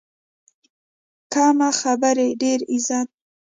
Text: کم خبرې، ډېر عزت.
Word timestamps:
کم 1.33 1.57
خبرې، 1.79 2.27
ډېر 2.41 2.59
عزت. 2.71 3.07